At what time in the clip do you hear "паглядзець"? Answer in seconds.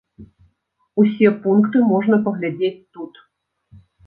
2.29-2.73